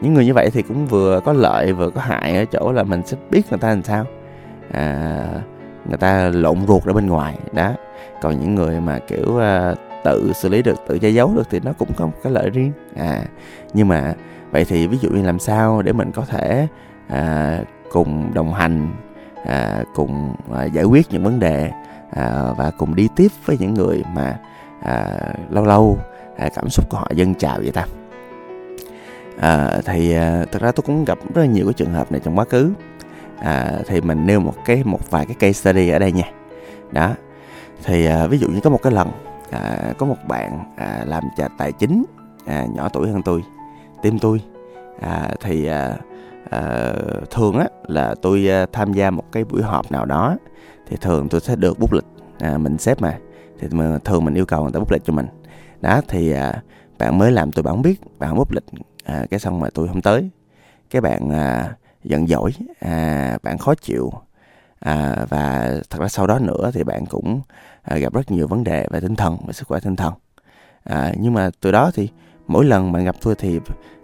những 0.00 0.14
người 0.14 0.26
như 0.26 0.34
vậy 0.34 0.50
thì 0.52 0.62
cũng 0.62 0.86
vừa 0.86 1.20
có 1.24 1.32
lợi 1.32 1.72
vừa 1.72 1.90
có 1.90 2.00
hại 2.00 2.36
ở 2.36 2.44
chỗ 2.44 2.72
là 2.72 2.82
mình 2.82 3.02
sẽ 3.06 3.16
biết 3.30 3.42
người 3.50 3.58
ta 3.58 3.68
làm 3.68 3.82
sao. 3.82 4.04
À, 4.72 5.24
người 5.88 5.98
ta 5.98 6.30
lộn 6.34 6.66
ruột 6.66 6.84
ở 6.84 6.92
bên 6.92 7.06
ngoài 7.06 7.38
đó. 7.52 7.72
Còn 8.22 8.40
những 8.40 8.54
người 8.54 8.80
mà 8.80 8.98
kiểu 8.98 9.38
à, 9.38 9.74
tự 10.04 10.32
xử 10.34 10.48
lý 10.48 10.62
được 10.62 10.76
tự 10.88 10.98
che 10.98 11.08
giấu 11.08 11.32
được 11.36 11.50
thì 11.50 11.60
nó 11.64 11.72
cũng 11.78 11.88
có 11.96 12.06
một 12.06 12.12
cái 12.22 12.32
lợi 12.32 12.50
riêng. 12.50 12.72
À 12.96 13.22
nhưng 13.74 13.88
mà 13.88 14.14
vậy 14.50 14.64
thì 14.64 14.86
ví 14.86 14.98
dụ 15.00 15.10
như 15.10 15.22
làm 15.22 15.38
sao 15.38 15.82
để 15.82 15.92
mình 15.92 16.12
có 16.12 16.24
thể 16.28 16.66
à, 17.08 17.58
cùng 17.92 18.34
đồng 18.34 18.54
hành 18.54 18.88
à, 19.46 19.84
cùng 19.94 20.34
à, 20.54 20.64
giải 20.64 20.84
quyết 20.84 21.06
những 21.10 21.24
vấn 21.24 21.40
đề 21.40 21.70
à, 22.10 22.52
và 22.56 22.70
cùng 22.78 22.94
đi 22.94 23.08
tiếp 23.16 23.28
với 23.44 23.56
những 23.60 23.74
người 23.74 24.02
mà 24.14 24.38
à, 24.82 25.18
lâu 25.50 25.64
lâu 25.64 25.98
à, 26.38 26.48
cảm 26.54 26.68
xúc 26.68 26.90
của 26.90 26.96
họ 26.96 27.08
dâng 27.14 27.34
trào 27.34 27.58
vậy 27.58 27.72
ta? 27.72 27.86
À, 29.40 29.80
thì 29.84 30.14
à, 30.14 30.44
thật 30.52 30.62
ra 30.62 30.72
tôi 30.72 30.82
cũng 30.86 31.04
gặp 31.04 31.18
rất 31.34 31.40
là 31.42 31.46
nhiều 31.46 31.66
cái 31.66 31.74
trường 31.74 31.92
hợp 31.92 32.12
này 32.12 32.20
trong 32.24 32.38
quá 32.38 32.44
khứ. 32.44 32.72
À, 33.38 33.78
thì 33.86 34.00
mình 34.00 34.26
nêu 34.26 34.40
một 34.40 34.54
cái 34.64 34.82
một 34.84 35.10
vài 35.10 35.26
cái 35.26 35.34
case 35.34 35.52
study 35.52 35.88
ở 35.88 35.98
đây 35.98 36.12
nha. 36.12 36.30
Đó. 36.92 37.14
Thì 37.84 38.06
à, 38.06 38.26
ví 38.26 38.38
dụ 38.38 38.48
như 38.48 38.60
có 38.60 38.70
một 38.70 38.82
cái 38.82 38.92
lần 38.92 39.08
à, 39.50 39.92
có 39.98 40.06
một 40.06 40.16
bạn 40.28 40.74
à, 40.76 41.04
làm 41.06 41.24
trà 41.36 41.48
tài 41.58 41.72
chính 41.72 42.04
à, 42.46 42.66
nhỏ 42.74 42.88
tuổi 42.88 43.10
hơn 43.10 43.22
tôi 43.22 43.42
tim 44.02 44.18
tôi. 44.18 44.40
À, 45.00 45.30
thì 45.40 45.66
à, 45.66 45.96
à, 46.50 46.92
thường 47.30 47.58
á 47.58 47.66
là 47.86 48.14
tôi 48.22 48.50
à, 48.50 48.66
tham 48.72 48.92
gia 48.92 49.10
một 49.10 49.24
cái 49.32 49.44
buổi 49.44 49.62
họp 49.62 49.92
nào 49.92 50.04
đó 50.04 50.36
thì 50.88 50.96
thường 51.00 51.28
tôi 51.28 51.40
sẽ 51.40 51.56
được 51.56 51.78
bút 51.78 51.92
lịch 51.92 52.06
à, 52.38 52.58
mình 52.58 52.78
xếp 52.78 53.02
mà. 53.02 53.18
Thì 53.60 53.68
mà 53.70 53.98
thường 54.04 54.24
mình 54.24 54.34
yêu 54.34 54.46
cầu 54.46 54.62
người 54.62 54.72
ta 54.72 54.80
bút 54.80 54.92
lịch 54.92 55.04
cho 55.04 55.12
mình. 55.12 55.26
Đó 55.80 56.00
thì 56.08 56.32
à, 56.32 56.62
bạn 56.98 57.18
mới 57.18 57.32
làm 57.32 57.52
tôi 57.52 57.62
bạn 57.62 57.74
không 57.74 57.82
biết 57.82 58.00
bạn 58.18 58.30
không 58.30 58.38
bút 58.38 58.52
lịch 58.52 58.64
à, 59.10 59.26
cái 59.30 59.40
xong 59.40 59.60
mà 59.60 59.68
tôi 59.74 59.88
không 59.88 60.02
tới 60.02 60.30
cái 60.90 61.02
bạn 61.02 61.30
à, 61.30 61.74
giận 62.04 62.26
dỗi 62.26 62.50
à, 62.80 63.38
bạn 63.42 63.58
khó 63.58 63.74
chịu 63.74 64.12
à, 64.80 65.26
và 65.28 65.70
thật 65.90 65.98
ra 66.00 66.08
sau 66.08 66.26
đó 66.26 66.38
nữa 66.38 66.70
thì 66.74 66.84
bạn 66.84 67.06
cũng 67.06 67.40
à, 67.82 67.96
gặp 67.96 68.14
rất 68.14 68.30
nhiều 68.30 68.46
vấn 68.46 68.64
đề 68.64 68.86
về 68.90 69.00
tinh 69.00 69.16
thần 69.16 69.36
về 69.46 69.52
sức 69.52 69.68
khỏe 69.68 69.80
tinh 69.80 69.96
thần. 69.96 70.14
À, 70.84 71.12
nhưng 71.18 71.34
mà 71.34 71.50
từ 71.60 71.72
đó 71.72 71.90
thì 71.94 72.08
mỗi 72.46 72.64
lần 72.64 72.92
bạn 72.92 73.04
gặp 73.04 73.16
tôi 73.22 73.34
thì 73.34 73.60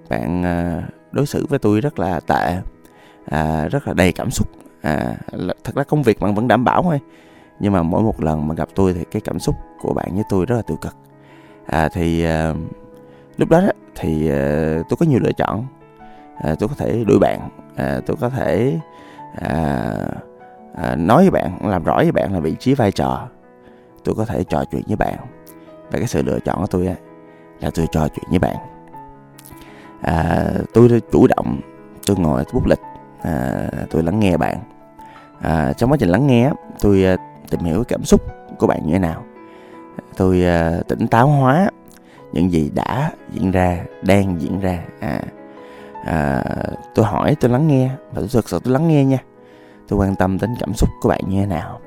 bạn 0.09 0.45
à, 0.45 0.83
đối 1.13 1.27
xử 1.27 1.47
với 1.47 1.59
tôi 1.59 1.81
rất 1.81 1.99
là 1.99 2.21
tệ 2.21 2.57
à, 3.27 3.69
rất 3.69 3.89
là 3.89 3.95
đầy 3.95 4.13
cảm 4.13 4.31
xúc. 4.31 4.49
À, 4.83 5.17
thật 5.65 5.75
ra 5.75 5.83
công 5.83 6.03
việc 6.03 6.21
bạn 6.21 6.35
vẫn 6.35 6.49
đảm 6.49 6.65
bảo 6.65 6.83
thôi 6.83 7.01
nhưng 7.61 7.73
mà 7.73 7.83
mỗi 7.83 8.03
một 8.03 8.23
lần 8.23 8.49
mà 8.49 8.55
gặp 8.55 8.69
tôi 8.75 8.95
thì 8.95 9.05
cái 9.11 9.23
cảm 9.25 9.39
xúc 9.39 9.55
của 9.81 9.95
bạn 9.95 10.15
với 10.15 10.25
tôi 10.29 10.47
rất 10.47 10.57
là 10.57 10.63
tiêu 10.63 10.77
cực. 10.77 10.97
À, 11.67 11.89
thì 11.89 12.25
à, 12.25 12.55
lúc 13.37 13.49
đó, 13.49 13.61
đó 13.61 13.69
thì 13.95 14.31
uh, 14.31 14.89
tôi 14.89 14.97
có 15.01 15.07
nhiều 15.07 15.21
lựa 15.23 15.33
chọn. 15.33 15.67
Uh, 16.51 16.59
tôi 16.59 16.69
có 16.69 16.75
thể 16.79 17.05
đuổi 17.05 17.19
bạn 17.19 17.49
uh, 17.73 18.07
tôi 18.07 18.17
có 18.21 18.29
thể 18.29 18.79
uh, 19.45 20.09
uh, 20.73 20.99
nói 20.99 21.23
với 21.23 21.31
bạn 21.31 21.71
làm 21.71 21.85
rõ 21.85 21.97
với 21.97 22.13
bạn 22.13 22.33
là 22.33 22.41
vị 22.41 22.57
trí 22.61 22.75
vai 22.75 22.93
trò. 22.93 23.29
Tôi 24.05 24.15
có 24.15 24.25
thể 24.25 24.45
trò 24.45 24.65
chuyện 24.71 24.83
với 24.87 24.97
bạn. 24.97 25.17
Và 25.91 25.99
cái 25.99 26.07
sự 26.07 26.23
lựa 26.23 26.39
chọn 26.41 26.61
của 26.61 26.67
tôi 26.67 26.97
là 27.61 27.71
tôi 27.75 27.87
trò 27.93 28.09
chuyện 28.09 28.27
với 28.31 28.39
bạn. 28.39 28.57
À, 30.03 30.45
tôi 30.75 31.03
chủ 31.13 31.27
động 31.37 31.61
tôi 32.07 32.17
ngồi 32.17 32.45
bút 32.53 32.67
lịch 32.67 32.81
à, 33.23 33.69
tôi 33.91 34.03
lắng 34.03 34.21
nghe 34.21 34.37
bạn. 34.37 34.59
À, 35.41 35.73
trong 35.73 35.91
quá 35.91 35.97
trình 36.01 36.09
lắng 36.09 36.27
nghe 36.27 36.51
tôi 36.81 37.07
tìm 37.51 37.61
hiểu 37.61 37.85
cảm 37.89 38.05
xúc 38.05 38.23
của 38.59 38.67
bạn 38.67 38.87
như 38.87 38.93
thế 38.93 38.99
nào. 38.99 39.25
Tôi 40.17 40.45
à, 40.45 40.81
tỉnh 40.89 41.07
táo 41.07 41.29
hóa 41.29 41.71
những 42.33 42.53
gì 42.53 42.71
đã 42.75 43.11
diễn 43.31 43.51
ra 43.51 43.79
đang 44.03 44.41
diễn 44.41 44.61
ra. 44.61 44.79
À, 45.01 45.21
à, 46.05 46.45
tôi 46.95 47.05
hỏi 47.05 47.37
tôi 47.41 47.51
lắng 47.51 47.69
nghe. 47.69 47.89
Và 47.89 48.21
tôi 48.21 48.29
thực 48.33 48.49
sự 48.49 48.61
tôi 48.65 48.73
lắng 48.73 48.89
nghe 48.89 49.05
nha. 49.05 49.19
Tôi 49.89 49.99
quan 49.99 50.15
tâm 50.17 50.39
đến 50.39 50.55
cảm 50.61 50.75
xúc 50.75 50.89
của 51.01 51.09
bạn 51.09 51.21
như 51.29 51.41
thế 51.41 51.47
nào. 51.47 51.81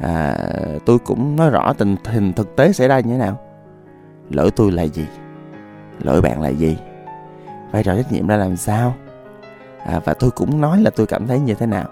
À, 0.00 0.38
tôi 0.86 0.98
cũng 0.98 1.36
nói 1.36 1.50
rõ 1.50 1.72
tình 1.72 1.96
hình 2.04 2.32
thực 2.32 2.56
tế 2.56 2.72
xảy 2.72 2.88
ra 2.88 3.00
như 3.00 3.12
thế 3.12 3.18
nào. 3.18 3.38
Lỗi 4.30 4.50
tôi 4.50 4.72
là 4.72 4.82
gì? 4.82 5.06
Lỗi 6.02 6.20
bạn 6.20 6.42
là 6.42 6.48
gì? 6.48 6.78
Vai 7.72 7.84
trò 7.84 7.96
trách 7.96 8.12
nhiệm 8.12 8.26
ra 8.26 8.36
làm 8.36 8.56
sao? 8.56 8.94
À, 9.84 10.00
và 10.04 10.14
tôi 10.14 10.30
cũng 10.30 10.60
nói 10.60 10.80
là 10.80 10.90
tôi 10.90 11.06
cảm 11.06 11.26
thấy 11.26 11.40
như 11.40 11.54
thế 11.54 11.66
nào. 11.66 11.88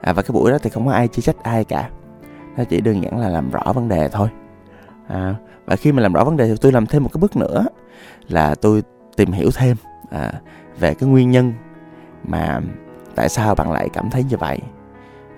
À, 0.00 0.12
và 0.12 0.22
cái 0.22 0.30
buổi 0.32 0.50
đó 0.50 0.58
thì 0.62 0.70
không 0.70 0.86
có 0.86 0.92
ai 0.92 1.08
chỉ 1.08 1.22
trách 1.22 1.42
ai 1.42 1.64
cả. 1.64 1.90
Nó 2.56 2.64
chỉ 2.64 2.80
đơn 2.80 3.02
giản 3.02 3.18
là 3.18 3.28
làm 3.28 3.50
rõ 3.50 3.72
vấn 3.72 3.88
đề 3.88 4.08
thôi 4.08 4.28
à, 5.08 5.34
và 5.66 5.76
khi 5.76 5.92
mà 5.92 6.02
làm 6.02 6.12
rõ 6.12 6.24
vấn 6.24 6.36
đề 6.36 6.48
thì 6.48 6.54
tôi 6.60 6.72
làm 6.72 6.86
thêm 6.86 7.02
một 7.02 7.10
cái 7.12 7.18
bước 7.20 7.36
nữa 7.36 7.66
là 8.28 8.54
tôi 8.54 8.82
tìm 9.16 9.32
hiểu 9.32 9.50
thêm 9.54 9.76
à, 10.10 10.32
về 10.78 10.94
cái 10.94 11.08
nguyên 11.08 11.30
nhân 11.30 11.52
mà 12.24 12.60
tại 13.14 13.28
sao 13.28 13.54
bạn 13.54 13.72
lại 13.72 13.88
cảm 13.92 14.10
thấy 14.10 14.24
như 14.24 14.36
vậy. 14.36 14.58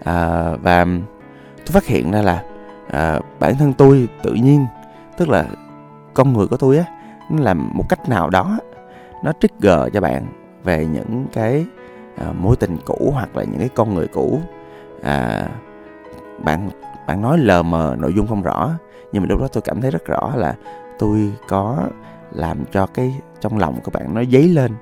À, 0.04 0.50
và 0.62 0.86
tôi 1.56 1.72
phát 1.72 1.86
hiện 1.86 2.10
ra 2.10 2.22
là 2.22 2.42
à, 2.90 3.20
bản 3.40 3.54
thân 3.58 3.72
tôi 3.72 4.08
tự 4.22 4.32
nhiên 4.32 4.66
tức 5.16 5.28
là 5.28 5.44
con 6.14 6.32
người 6.32 6.46
của 6.46 6.56
tôi 6.56 6.78
á 6.78 6.84
nó 7.30 7.42
làm 7.42 7.70
một 7.74 7.84
cách 7.88 8.08
nào 8.08 8.30
đó 8.30 8.58
nó 9.24 9.32
trigger 9.40 9.92
cho 9.92 10.00
bạn 10.00 10.26
về 10.64 10.86
những 10.86 11.26
cái 11.32 11.66
à, 12.16 12.32
mối 12.38 12.56
tình 12.56 12.76
cũ 12.84 13.10
hoặc 13.14 13.36
là 13.36 13.44
những 13.44 13.58
cái 13.58 13.68
con 13.68 13.94
người 13.94 14.06
cũ. 14.06 14.40
À, 15.02 15.48
bạn 16.44 16.70
bạn 17.06 17.22
nói 17.22 17.38
lờ 17.38 17.62
mờ 17.62 17.96
nội 17.98 18.12
dung 18.16 18.26
không 18.26 18.42
rõ 18.42 18.70
nhưng 19.12 19.22
mà 19.22 19.26
lúc 19.28 19.40
đó 19.40 19.48
tôi 19.52 19.62
cảm 19.62 19.80
thấy 19.80 19.90
rất 19.90 20.04
rõ 20.04 20.32
là 20.36 20.54
tôi 20.98 21.32
có 21.48 21.78
làm 22.32 22.64
cho 22.72 22.86
cái 22.86 23.14
trong 23.40 23.58
lòng 23.58 23.80
của 23.84 23.90
bạn 23.90 24.14
nó 24.14 24.22
dấy 24.32 24.48
lên 24.48 24.72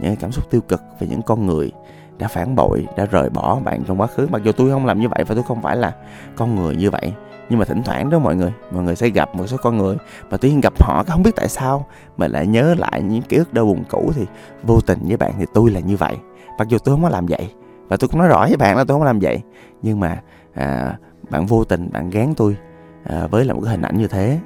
những 0.00 0.16
cảm 0.16 0.32
xúc 0.32 0.50
tiêu 0.50 0.60
cực 0.60 0.82
về 1.00 1.06
những 1.06 1.22
con 1.22 1.46
người 1.46 1.72
đã 2.18 2.28
phản 2.28 2.56
bội 2.56 2.86
đã 2.96 3.06
rời 3.06 3.30
bỏ 3.30 3.60
bạn 3.64 3.82
trong 3.86 4.00
quá 4.00 4.06
khứ. 4.06 4.26
Mặc 4.30 4.42
dù 4.44 4.52
tôi 4.52 4.70
không 4.70 4.86
làm 4.86 5.00
như 5.00 5.08
vậy 5.08 5.24
và 5.24 5.34
tôi 5.34 5.44
không 5.48 5.62
phải 5.62 5.76
là 5.76 5.92
con 6.36 6.54
người 6.54 6.76
như 6.76 6.90
vậy 6.90 7.12
nhưng 7.48 7.58
mà 7.58 7.64
thỉnh 7.64 7.82
thoảng 7.82 8.10
đó 8.10 8.18
mọi 8.18 8.36
người 8.36 8.52
mọi 8.70 8.82
người 8.82 8.96
sẽ 8.96 9.08
gặp 9.08 9.34
một 9.34 9.46
số 9.46 9.56
con 9.62 9.76
người 9.76 9.96
mà 10.30 10.36
tuy 10.36 10.50
nhiên 10.50 10.60
gặp 10.60 10.72
họ 10.82 11.04
không 11.08 11.22
biết 11.22 11.36
tại 11.36 11.48
sao 11.48 11.86
mà 12.16 12.28
lại 12.28 12.46
nhớ 12.46 12.74
lại 12.78 13.02
những 13.02 13.22
ký 13.22 13.36
ức 13.36 13.54
đau 13.54 13.64
buồn 13.64 13.84
cũ 13.90 14.12
thì 14.14 14.26
vô 14.62 14.80
tình 14.80 14.98
với 15.08 15.16
bạn 15.16 15.32
thì 15.38 15.44
tôi 15.54 15.70
là 15.70 15.80
như 15.80 15.96
vậy. 15.96 16.16
Mặc 16.58 16.68
dù 16.68 16.78
tôi 16.78 16.94
không 16.94 17.02
có 17.02 17.08
làm 17.08 17.26
vậy 17.26 17.50
và 17.88 17.96
tôi 17.96 18.08
cũng 18.08 18.18
nói 18.18 18.28
rõ 18.28 18.46
với 18.48 18.56
bạn 18.56 18.76
là 18.76 18.84
tôi 18.84 18.94
không 18.94 19.00
có 19.00 19.06
làm 19.06 19.18
vậy 19.18 19.40
nhưng 19.82 20.00
mà 20.00 20.20
à, 20.54 20.96
bạn 21.30 21.46
vô 21.46 21.64
tình 21.64 21.90
bạn 21.92 22.10
gán 22.10 22.34
tôi 22.36 22.56
à, 23.04 23.26
với 23.26 23.44
là 23.44 23.54
một 23.54 23.60
cái 23.64 23.70
hình 23.70 23.82
ảnh 23.82 23.98
như 23.98 24.06
thế. 24.06 24.38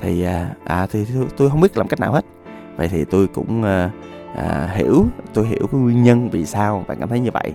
Thì 0.00 0.22
à, 0.22 0.50
à 0.64 0.86
thì 0.90 1.06
tôi, 1.36 1.50
không 1.50 1.60
biết 1.60 1.76
làm 1.76 1.88
cách 1.88 2.00
nào 2.00 2.12
hết. 2.12 2.24
Vậy 2.76 2.88
thì 2.88 3.04
tôi 3.04 3.26
cũng 3.26 3.62
à, 3.62 3.90
à, 4.36 4.68
hiểu 4.74 5.04
tôi 5.34 5.46
hiểu 5.46 5.66
cái 5.72 5.80
nguyên 5.80 6.02
nhân 6.02 6.30
vì 6.30 6.46
sao 6.46 6.84
bạn 6.88 6.96
cảm 7.00 7.08
thấy 7.08 7.20
như 7.20 7.30
vậy. 7.30 7.52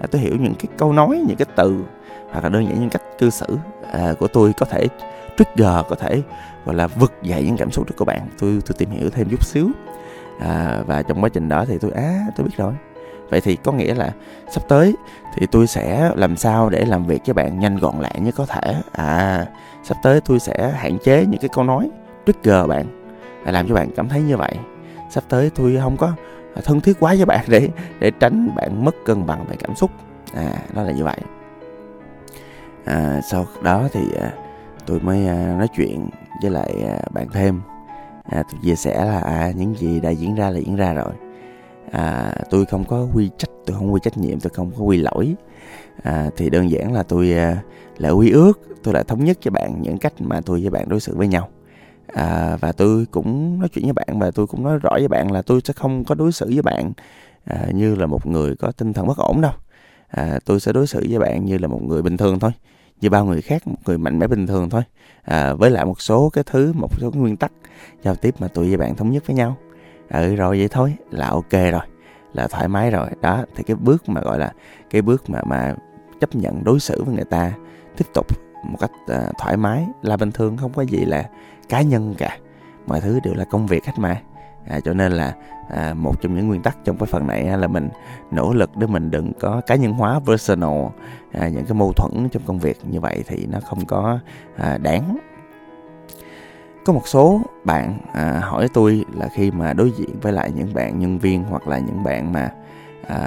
À, 0.00 0.06
tôi 0.10 0.20
hiểu 0.20 0.36
những 0.40 0.54
cái 0.54 0.66
câu 0.78 0.92
nói 0.92 1.22
những 1.26 1.36
cái 1.36 1.46
từ 1.56 1.84
hoặc 2.30 2.44
là 2.44 2.48
đơn 2.48 2.66
giản 2.68 2.80
những 2.80 2.90
cách 2.90 3.02
cư 3.18 3.30
xử 3.30 3.58
à, 3.92 4.14
của 4.18 4.28
tôi 4.28 4.52
có 4.52 4.66
thể 4.66 4.88
trigger 5.38 5.86
có 5.88 5.96
thể 5.98 6.22
gọi 6.64 6.74
là 6.74 6.86
vực 6.86 7.12
dậy 7.22 7.42
những 7.46 7.56
cảm 7.56 7.70
xúc 7.70 7.86
của 7.96 8.04
bạn. 8.04 8.28
Tôi 8.38 8.58
tôi 8.66 8.74
tìm 8.78 8.90
hiểu 8.90 9.10
thêm 9.10 9.28
chút 9.30 9.44
xíu. 9.44 9.68
À, 10.40 10.82
và 10.86 11.02
trong 11.02 11.24
quá 11.24 11.28
trình 11.28 11.48
đó 11.48 11.64
thì 11.68 11.78
tôi 11.78 11.90
á 11.90 12.02
à, 12.02 12.26
tôi 12.36 12.46
biết 12.46 12.54
rồi 12.56 12.72
vậy 13.30 13.40
thì 13.40 13.56
có 13.56 13.72
nghĩa 13.72 13.94
là 13.94 14.12
sắp 14.50 14.62
tới 14.68 14.94
thì 15.34 15.46
tôi 15.46 15.66
sẽ 15.66 16.10
làm 16.16 16.36
sao 16.36 16.70
để 16.70 16.84
làm 16.84 17.06
việc 17.06 17.22
với 17.26 17.34
bạn 17.34 17.60
nhanh 17.60 17.76
gọn 17.76 18.00
lẹ 18.00 18.10
nhất 18.18 18.34
có 18.36 18.46
thể. 18.46 18.74
À 18.92 19.46
sắp 19.82 19.96
tới 20.02 20.20
tôi 20.20 20.40
sẽ 20.40 20.72
hạn 20.76 20.98
chế 21.04 21.26
những 21.26 21.40
cái 21.40 21.48
câu 21.52 21.64
nói 21.64 21.90
trigger 22.26 22.66
bạn 22.68 22.86
làm 23.44 23.68
cho 23.68 23.74
bạn 23.74 23.90
cảm 23.96 24.08
thấy 24.08 24.22
như 24.22 24.36
vậy. 24.36 24.54
Sắp 25.10 25.24
tới 25.28 25.50
tôi 25.54 25.78
không 25.82 25.96
có 25.96 26.12
thân 26.64 26.80
thiết 26.80 26.92
quá 27.00 27.14
với 27.16 27.26
bạn 27.26 27.44
để 27.48 27.68
để 28.00 28.10
tránh 28.10 28.54
bạn 28.56 28.84
mất 28.84 28.94
cân 29.04 29.26
bằng 29.26 29.44
về 29.48 29.56
cảm 29.58 29.76
xúc. 29.76 29.90
À 30.34 30.52
đó 30.74 30.82
là 30.82 30.92
như 30.92 31.04
vậy. 31.04 31.18
À, 32.84 33.20
sau 33.30 33.46
đó 33.62 33.88
thì 33.92 34.00
à, 34.20 34.32
tôi 34.86 35.00
mới 35.00 35.26
à, 35.26 35.54
nói 35.58 35.68
chuyện 35.76 36.08
với 36.42 36.50
lại 36.50 36.84
à, 36.88 36.98
bạn 37.10 37.28
thêm. 37.32 37.60
À, 38.30 38.42
tôi 38.50 38.60
chia 38.62 38.74
sẻ 38.74 39.04
là 39.04 39.20
à, 39.20 39.50
những 39.56 39.74
gì 39.74 40.00
đã 40.00 40.10
diễn 40.10 40.34
ra 40.34 40.50
là 40.50 40.58
diễn 40.58 40.76
ra 40.76 40.92
rồi 40.92 41.12
à, 41.90 42.34
tôi 42.50 42.64
không 42.66 42.84
có 42.84 43.06
quy 43.14 43.30
trách 43.38 43.50
tôi 43.66 43.76
không 43.76 43.92
quy 43.92 44.00
trách 44.02 44.18
nhiệm 44.18 44.40
tôi 44.40 44.50
không 44.54 44.70
có 44.78 44.84
quy 44.84 44.96
lỗi. 44.96 45.34
À, 46.02 46.30
thì 46.36 46.50
đơn 46.50 46.70
giản 46.70 46.92
là 46.92 47.02
tôi 47.02 47.32
à, 47.32 47.62
lại 47.98 48.12
quy 48.12 48.30
ước 48.30 48.60
tôi 48.82 48.94
lại 48.94 49.04
thống 49.04 49.24
nhất 49.24 49.38
với 49.44 49.50
bạn 49.50 49.82
những 49.82 49.98
cách 49.98 50.12
mà 50.18 50.40
tôi 50.40 50.60
với 50.60 50.70
bạn 50.70 50.88
đối 50.88 51.00
xử 51.00 51.16
với 51.16 51.28
nhau. 51.28 51.48
À, 52.06 52.56
và 52.60 52.72
tôi 52.72 53.06
cũng 53.10 53.58
nói 53.58 53.68
chuyện 53.68 53.84
với 53.84 53.92
bạn 53.92 54.18
và 54.18 54.30
tôi 54.30 54.46
cũng 54.46 54.62
nói 54.62 54.78
rõ 54.78 54.90
với 54.92 55.08
bạn 55.08 55.32
là 55.32 55.42
tôi 55.42 55.60
sẽ 55.64 55.72
không 55.72 56.04
có 56.04 56.14
đối 56.14 56.32
xử 56.32 56.46
với 56.46 56.62
bạn 56.62 56.92
à, 57.44 57.66
như 57.74 57.94
là 57.94 58.06
một 58.06 58.26
người 58.26 58.56
có 58.56 58.72
tinh 58.72 58.92
thần 58.92 59.06
bất 59.06 59.16
ổn 59.16 59.40
đâu. 59.40 59.52
À, 60.08 60.38
tôi 60.44 60.60
sẽ 60.60 60.72
đối 60.72 60.86
xử 60.86 61.06
với 61.08 61.18
bạn 61.18 61.44
như 61.44 61.58
là 61.58 61.68
một 61.68 61.82
người 61.82 62.02
bình 62.02 62.16
thường 62.16 62.38
thôi 62.38 62.52
như 63.00 63.10
bao 63.10 63.24
người 63.24 63.42
khác 63.42 63.68
một 63.68 63.76
người 63.86 63.98
mạnh 63.98 64.18
mẽ 64.18 64.26
bình 64.26 64.46
thường 64.46 64.70
thôi. 64.70 64.82
À, 65.22 65.54
với 65.54 65.70
lại 65.70 65.84
một 65.84 66.00
số 66.00 66.30
cái 66.32 66.44
thứ 66.46 66.72
một 66.72 67.00
số 67.00 67.10
cái 67.10 67.20
nguyên 67.20 67.36
tắc 67.36 67.52
giao 68.02 68.14
tiếp 68.14 68.34
mà 68.38 68.48
tôi 68.48 68.68
với 68.68 68.76
bạn 68.76 68.94
thống 68.94 69.10
nhất 69.10 69.26
với 69.26 69.36
nhau 69.36 69.56
ừ 70.10 70.34
rồi 70.34 70.58
vậy 70.58 70.68
thôi 70.68 70.94
là 71.10 71.28
ok 71.28 71.52
rồi 71.52 71.82
là 72.32 72.46
thoải 72.46 72.68
mái 72.68 72.90
rồi. 72.90 73.08
Đó 73.20 73.44
thì 73.56 73.62
cái 73.62 73.76
bước 73.76 74.08
mà 74.08 74.20
gọi 74.20 74.38
là 74.38 74.52
cái 74.90 75.02
bước 75.02 75.30
mà 75.30 75.42
mà 75.46 75.74
chấp 76.20 76.34
nhận 76.34 76.64
đối 76.64 76.80
xử 76.80 77.04
với 77.04 77.14
người 77.14 77.24
ta 77.24 77.52
tiếp 77.96 78.04
tục 78.14 78.26
một 78.64 78.76
cách 78.80 78.90
uh, 79.04 79.38
thoải 79.38 79.56
mái 79.56 79.86
là 80.02 80.16
bình 80.16 80.32
thường 80.32 80.56
không 80.56 80.72
có 80.72 80.82
gì 80.82 81.04
là 81.04 81.28
cá 81.68 81.82
nhân 81.82 82.14
cả. 82.18 82.38
Mọi 82.86 83.00
thứ 83.00 83.20
đều 83.24 83.34
là 83.34 83.44
công 83.44 83.66
việc 83.66 83.84
hết 83.84 83.92
mà. 83.96 84.20
À, 84.68 84.80
cho 84.84 84.94
nên 84.94 85.12
là 85.12 85.34
à, 85.70 85.94
một 85.94 86.20
trong 86.22 86.36
những 86.36 86.48
nguyên 86.48 86.62
tắc 86.62 86.76
trong 86.84 86.96
cái 86.98 87.06
phần 87.06 87.26
này 87.26 87.44
là 87.44 87.68
mình 87.68 87.88
nỗ 88.30 88.52
lực 88.52 88.76
để 88.76 88.86
mình 88.86 89.10
đừng 89.10 89.32
có 89.40 89.60
cá 89.66 89.74
nhân 89.74 89.92
hóa 89.92 90.20
personal 90.26 90.86
à, 91.32 91.48
những 91.48 91.64
cái 91.64 91.74
mâu 91.74 91.92
thuẫn 91.92 92.28
trong 92.28 92.42
công 92.46 92.58
việc. 92.58 92.78
Như 92.84 93.00
vậy 93.00 93.24
thì 93.26 93.46
nó 93.46 93.58
không 93.60 93.86
có 93.86 94.18
à, 94.56 94.78
đáng 94.78 95.18
có 96.84 96.92
một 96.92 97.08
số 97.08 97.40
bạn 97.64 97.98
à, 98.12 98.40
hỏi 98.44 98.68
tôi 98.74 99.04
là 99.14 99.28
khi 99.28 99.50
mà 99.50 99.72
đối 99.72 99.90
diện 99.90 100.10
với 100.22 100.32
lại 100.32 100.52
những 100.56 100.74
bạn 100.74 100.98
nhân 100.98 101.18
viên 101.18 101.44
hoặc 101.44 101.68
là 101.68 101.78
những 101.78 102.04
bạn 102.04 102.32
mà 102.32 102.50
à, 103.06 103.18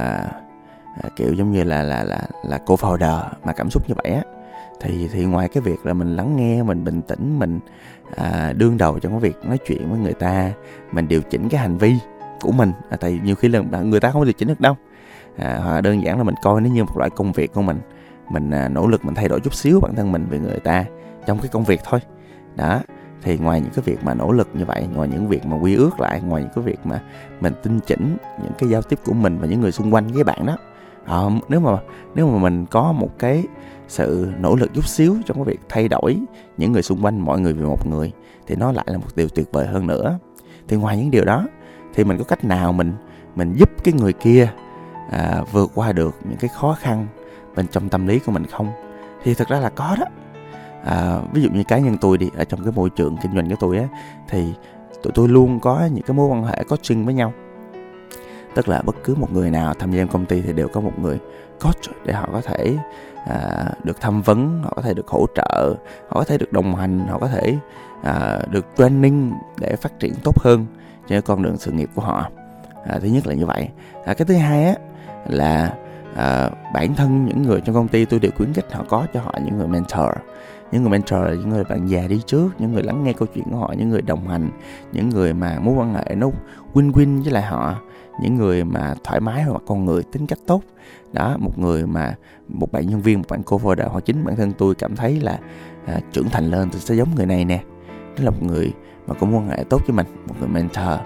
à, 1.03 1.09
kiểu 1.15 1.33
giống 1.33 1.51
như 1.51 1.63
là 1.63 1.83
là 1.83 2.03
là 2.03 2.21
là 2.43 2.59
cô 2.65 2.75
founder 2.75 3.23
mà 3.43 3.53
cảm 3.53 3.69
xúc 3.69 3.83
như 3.89 3.95
vậy 4.03 4.13
á 4.13 4.21
thì 4.81 5.09
thì 5.13 5.25
ngoài 5.25 5.47
cái 5.47 5.61
việc 5.61 5.85
là 5.85 5.93
mình 5.93 6.15
lắng 6.15 6.35
nghe 6.35 6.63
mình 6.63 6.83
bình 6.83 7.01
tĩnh 7.01 7.39
mình 7.39 7.59
à, 8.15 8.53
đương 8.57 8.77
đầu 8.77 8.99
trong 8.99 9.11
cái 9.11 9.19
việc 9.19 9.45
nói 9.45 9.57
chuyện 9.67 9.89
với 9.89 9.99
người 9.99 10.13
ta 10.13 10.51
mình 10.91 11.07
điều 11.07 11.21
chỉnh 11.21 11.49
cái 11.49 11.61
hành 11.61 11.77
vi 11.77 11.95
của 12.41 12.51
mình 12.51 12.71
à, 12.89 12.97
tại 12.99 13.19
nhiều 13.23 13.35
khi 13.35 13.47
là 13.47 13.59
người 13.81 13.99
ta 13.99 14.11
không 14.11 14.23
điều 14.25 14.33
chỉnh 14.33 14.47
được 14.47 14.61
đâu. 14.61 14.75
À, 15.37 15.59
hoặc 15.63 15.81
đơn 15.81 16.03
giản 16.03 16.17
là 16.17 16.23
mình 16.23 16.35
coi 16.41 16.61
nó 16.61 16.69
như 16.69 16.83
một 16.83 16.97
loại 16.97 17.09
công 17.09 17.31
việc 17.31 17.53
của 17.53 17.61
mình 17.61 17.77
mình 18.29 18.51
à, 18.51 18.69
nỗ 18.69 18.87
lực 18.87 19.05
mình 19.05 19.15
thay 19.15 19.27
đổi 19.27 19.39
chút 19.39 19.53
xíu 19.53 19.79
bản 19.79 19.95
thân 19.95 20.11
mình 20.11 20.25
về 20.29 20.39
người 20.39 20.59
ta 20.59 20.85
trong 21.25 21.39
cái 21.39 21.47
công 21.47 21.63
việc 21.63 21.81
thôi. 21.83 21.99
Đó 22.55 22.81
thì 23.21 23.37
ngoài 23.37 23.61
những 23.61 23.71
cái 23.75 23.83
việc 23.85 24.03
mà 24.03 24.13
nỗ 24.13 24.31
lực 24.31 24.47
như 24.53 24.65
vậy 24.65 24.87
ngoài 24.95 25.09
những 25.09 25.27
việc 25.27 25.45
mà 25.45 25.57
quy 25.57 25.75
ước 25.75 25.99
lại 25.99 26.21
ngoài 26.21 26.41
những 26.41 26.51
cái 26.55 26.63
việc 26.63 26.79
mà 26.83 27.01
mình 27.41 27.53
tinh 27.63 27.79
chỉnh 27.87 28.17
những 28.43 28.53
cái 28.57 28.69
giao 28.69 28.81
tiếp 28.81 28.99
của 29.05 29.13
mình 29.13 29.37
và 29.41 29.47
những 29.47 29.61
người 29.61 29.71
xung 29.71 29.93
quanh 29.93 30.07
với 30.07 30.23
bạn 30.23 30.45
đó 30.45 30.57
à, 31.05 31.17
nếu 31.49 31.59
mà 31.59 31.77
nếu 32.15 32.27
mà 32.27 32.37
mình 32.37 32.65
có 32.65 32.91
một 32.91 33.09
cái 33.19 33.43
sự 33.87 34.31
nỗ 34.39 34.55
lực 34.55 34.73
chút 34.73 34.87
xíu 34.87 35.15
trong 35.25 35.37
cái 35.37 35.43
việc 35.43 35.59
thay 35.69 35.87
đổi 35.87 36.17
những 36.57 36.71
người 36.71 36.81
xung 36.81 37.05
quanh 37.05 37.19
mọi 37.19 37.39
người 37.39 37.53
vì 37.53 37.63
một 37.63 37.87
người 37.87 38.11
thì 38.47 38.55
nó 38.55 38.71
lại 38.71 38.85
là 38.87 38.97
một 38.97 39.07
điều 39.15 39.29
tuyệt 39.29 39.51
vời 39.51 39.67
hơn 39.67 39.87
nữa. 39.87 40.19
Thì 40.67 40.77
ngoài 40.77 40.97
những 40.97 41.11
điều 41.11 41.25
đó 41.25 41.47
thì 41.93 42.03
mình 42.03 42.17
có 42.17 42.23
cách 42.23 42.45
nào 42.45 42.73
mình 42.73 42.93
mình 43.35 43.53
giúp 43.53 43.69
cái 43.83 43.93
người 43.93 44.13
kia 44.13 44.49
à, 45.11 45.43
vượt 45.51 45.71
qua 45.75 45.91
được 45.91 46.15
những 46.23 46.37
cái 46.37 46.49
khó 46.53 46.77
khăn 46.79 47.07
bên 47.55 47.67
trong 47.67 47.89
tâm 47.89 48.07
lý 48.07 48.19
của 48.19 48.31
mình 48.31 48.45
không? 48.45 48.71
Thì 49.23 49.33
thực 49.33 49.47
ra 49.47 49.59
là 49.59 49.69
có 49.69 49.95
đó 49.99 50.05
à, 50.83 51.19
ví 51.33 51.41
dụ 51.41 51.49
như 51.49 51.63
cá 51.63 51.77
nhân 51.77 51.97
tôi 52.01 52.17
đi 52.17 52.29
ở 52.37 52.43
trong 52.43 52.63
cái 52.63 52.73
môi 52.75 52.89
trường 52.89 53.17
kinh 53.21 53.35
doanh 53.35 53.49
của 53.49 53.55
tôi 53.59 53.77
á 53.77 53.87
thì 54.29 54.53
tụi 55.03 55.13
tôi 55.15 55.27
luôn 55.27 55.59
có 55.59 55.89
những 55.93 56.03
cái 56.03 56.15
mối 56.17 56.27
quan 56.27 56.43
hệ 56.43 56.63
coaching 56.69 57.05
với 57.05 57.13
nhau. 57.13 57.33
Tức 58.55 58.69
là 58.69 58.81
bất 58.81 58.95
cứ 59.03 59.15
một 59.15 59.33
người 59.33 59.51
nào 59.51 59.73
tham 59.73 59.91
gia 59.91 60.05
công 60.05 60.25
ty 60.25 60.41
thì 60.41 60.53
đều 60.53 60.67
có 60.67 60.81
một 60.81 60.99
người 60.99 61.19
coach 61.61 62.05
để 62.05 62.13
họ 62.13 62.29
có 62.33 62.41
thể 62.41 62.75
à, 63.25 63.65
được 63.83 64.01
tham 64.01 64.21
vấn 64.21 64.61
họ 64.63 64.73
có 64.75 64.81
thể 64.81 64.93
được 64.93 65.07
hỗ 65.07 65.25
trợ 65.35 65.75
họ 66.09 66.19
có 66.19 66.23
thể 66.23 66.37
được 66.37 66.53
đồng 66.53 66.75
hành 66.75 67.07
họ 67.07 67.19
có 67.19 67.27
thể 67.27 67.57
à, 68.03 68.39
được 68.51 68.65
training 68.77 69.33
để 69.59 69.75
phát 69.75 69.99
triển 69.99 70.13
tốt 70.23 70.39
hơn 70.39 70.65
trên 71.07 71.21
con 71.21 71.43
đường 71.43 71.57
sự 71.57 71.71
nghiệp 71.71 71.89
của 71.95 72.01
họ. 72.01 72.29
À, 72.85 72.99
thứ 73.01 73.07
nhất 73.07 73.27
là 73.27 73.33
như 73.33 73.45
vậy. 73.45 73.69
À, 74.05 74.13
cái 74.13 74.25
thứ 74.25 74.33
hai 74.33 74.65
á 74.65 74.75
là 75.27 75.73
à, 76.17 76.49
bản 76.73 76.95
thân 76.95 77.25
những 77.25 77.41
người 77.41 77.61
trong 77.61 77.75
công 77.75 77.87
ty 77.87 78.05
tôi 78.05 78.19
đều 78.19 78.31
khuyến 78.37 78.53
khích 78.53 78.65
họ 78.71 78.85
có 78.89 79.07
cho 79.13 79.21
họ 79.21 79.33
những 79.45 79.57
người 79.57 79.67
mentor. 79.67 80.09
Những 80.71 80.81
người 80.81 80.91
mentor 80.91 81.19
là 81.19 81.29
những 81.29 81.49
người 81.49 81.63
bạn 81.63 81.87
già 81.87 82.07
đi 82.07 82.21
trước 82.25 82.49
những 82.59 82.73
người 82.73 82.83
lắng 82.83 83.03
nghe 83.03 83.13
câu 83.13 83.27
chuyện 83.35 83.45
của 83.51 83.57
họ 83.57 83.73
những 83.77 83.89
người 83.89 84.01
đồng 84.01 84.27
hành 84.27 84.49
những 84.91 85.09
người 85.09 85.33
mà 85.33 85.59
mối 85.59 85.75
quan 85.75 85.93
hệ 85.93 86.15
nó 86.15 86.29
win 86.73 86.91
win 86.91 87.23
với 87.23 87.31
lại 87.33 87.43
họ 87.43 87.75
những 88.21 88.35
người 88.35 88.63
mà 88.63 88.93
thoải 89.03 89.19
mái 89.19 89.43
hoặc 89.43 89.61
con 89.67 89.85
người 89.85 90.03
tính 90.03 90.27
cách 90.27 90.39
tốt. 90.45 90.61
Đó 91.13 91.35
một 91.39 91.59
người 91.59 91.87
mà 91.87 92.15
một 92.47 92.71
bạn 92.71 92.87
nhân 92.87 93.01
viên 93.01 93.17
một 93.17 93.25
bạn 93.29 93.43
cô 93.43 93.57
founder 93.57 93.89
hoặc 93.89 94.05
chính 94.05 94.25
bản 94.25 94.35
thân 94.35 94.53
tôi 94.57 94.75
cảm 94.75 94.95
thấy 94.95 95.19
là 95.19 95.39
à, 95.85 95.99
trưởng 96.11 96.29
thành 96.29 96.51
lên 96.51 96.69
tôi 96.71 96.81
sẽ 96.81 96.95
giống 96.95 97.15
người 97.15 97.25
này 97.25 97.45
nè. 97.45 97.63
Đó 98.17 98.23
là 98.23 98.29
một 98.29 98.43
người 98.43 98.73
mà 99.07 99.13
có 99.13 99.27
mối 99.27 99.41
quan 99.41 99.49
hệ 99.49 99.63
tốt 99.69 99.81
với 99.87 99.95
mình 99.95 100.07
một 100.27 100.35
người 100.39 100.49
mentor. 100.49 100.99